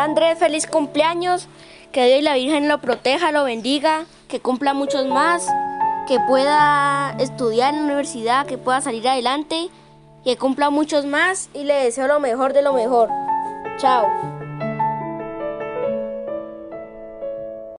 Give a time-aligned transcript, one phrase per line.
[0.00, 1.48] Andrés, feliz cumpleaños.
[1.92, 5.46] Que Dios y la Virgen lo proteja, lo bendiga, que cumpla muchos más,
[6.08, 9.68] que pueda estudiar en la universidad, que pueda salir adelante,
[10.24, 13.10] que cumpla muchos más y le deseo lo mejor de lo mejor.
[13.76, 14.41] Chao.